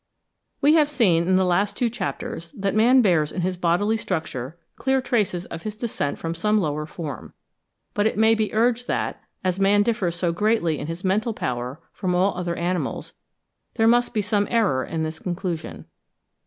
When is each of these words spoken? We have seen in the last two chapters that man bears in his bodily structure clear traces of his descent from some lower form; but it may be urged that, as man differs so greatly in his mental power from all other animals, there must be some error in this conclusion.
We 0.61 0.73
have 0.73 0.89
seen 0.89 1.27
in 1.27 1.35
the 1.35 1.45
last 1.45 1.77
two 1.77 1.87
chapters 1.87 2.51
that 2.53 2.73
man 2.73 3.03
bears 3.03 3.31
in 3.31 3.41
his 3.41 3.55
bodily 3.55 3.97
structure 3.97 4.57
clear 4.75 4.99
traces 4.99 5.45
of 5.45 5.61
his 5.61 5.75
descent 5.75 6.17
from 6.17 6.33
some 6.33 6.59
lower 6.59 6.87
form; 6.87 7.35
but 7.93 8.07
it 8.07 8.17
may 8.17 8.33
be 8.33 8.51
urged 8.51 8.87
that, 8.87 9.21
as 9.43 9.59
man 9.59 9.83
differs 9.83 10.15
so 10.15 10.31
greatly 10.31 10.79
in 10.79 10.87
his 10.87 11.03
mental 11.03 11.35
power 11.35 11.83
from 11.93 12.15
all 12.15 12.35
other 12.35 12.55
animals, 12.55 13.13
there 13.75 13.85
must 13.87 14.11
be 14.15 14.23
some 14.23 14.47
error 14.49 14.83
in 14.83 15.03
this 15.03 15.19
conclusion. 15.19 15.85